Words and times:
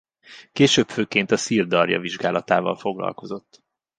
Később 0.53 0.89
főként 0.89 1.31
a 1.31 1.37
Szir-darja 1.37 1.99
vizsgálatával 1.99 2.75
foglalkozott. 2.75 3.63